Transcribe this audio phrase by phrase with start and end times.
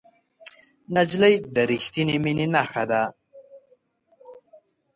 [0.95, 3.01] نجلۍ د رښتینې مینې نښه ده.